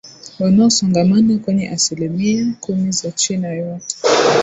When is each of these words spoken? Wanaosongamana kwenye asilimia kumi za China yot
Wanaosongamana 0.39 1.37
kwenye 1.39 1.69
asilimia 1.69 2.55
kumi 2.61 2.91
za 2.91 3.11
China 3.11 3.47
yot 3.53 3.83